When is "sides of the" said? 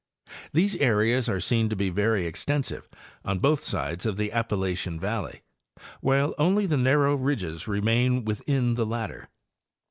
3.63-4.31